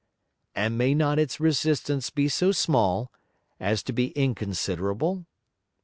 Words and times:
And 0.55 0.79
may 0.79 0.95
not 0.95 1.19
its 1.19 1.39
resistance 1.39 2.09
be 2.09 2.27
so 2.27 2.51
small, 2.51 3.11
as 3.59 3.83
to 3.83 3.93
be 3.93 4.07
inconsiderable? 4.17 5.27